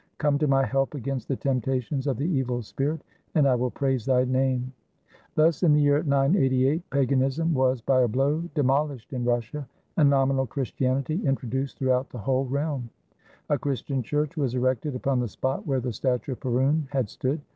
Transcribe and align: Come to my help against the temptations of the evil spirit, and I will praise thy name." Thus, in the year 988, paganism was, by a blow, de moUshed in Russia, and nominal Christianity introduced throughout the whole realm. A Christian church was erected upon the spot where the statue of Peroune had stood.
Come 0.17 0.39
to 0.39 0.47
my 0.47 0.65
help 0.65 0.95
against 0.95 1.27
the 1.27 1.35
temptations 1.35 2.07
of 2.07 2.17
the 2.17 2.25
evil 2.25 2.63
spirit, 2.63 3.01
and 3.35 3.47
I 3.47 3.53
will 3.53 3.69
praise 3.69 4.03
thy 4.03 4.23
name." 4.23 4.73
Thus, 5.35 5.61
in 5.61 5.73
the 5.73 5.79
year 5.81 6.01
988, 6.01 6.89
paganism 6.89 7.53
was, 7.53 7.81
by 7.81 8.01
a 8.01 8.07
blow, 8.07 8.41
de 8.55 8.63
moUshed 8.63 9.13
in 9.13 9.23
Russia, 9.25 9.67
and 9.97 10.09
nominal 10.09 10.47
Christianity 10.47 11.23
introduced 11.23 11.77
throughout 11.77 12.09
the 12.09 12.17
whole 12.17 12.45
realm. 12.47 12.89
A 13.47 13.59
Christian 13.59 14.01
church 14.01 14.35
was 14.37 14.55
erected 14.55 14.95
upon 14.95 15.19
the 15.19 15.27
spot 15.27 15.67
where 15.67 15.79
the 15.79 15.93
statue 15.93 16.31
of 16.31 16.39
Peroune 16.39 16.87
had 16.89 17.07
stood. 17.07 17.39